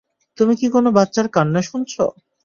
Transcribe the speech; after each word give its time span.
তুমি 0.37 0.53
কি 0.59 0.67
কোনো 0.75 0.89
বাচ্চার 0.97 1.25
কান্না 1.35 1.61
শুনছ? 1.69 1.93